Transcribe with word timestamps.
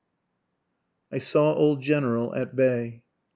I 1.11 1.19
SAW 1.19 1.53
OLD 1.53 1.83
GENERAL 1.83 2.33
AT 2.33 2.55
BAY. 2.55 3.03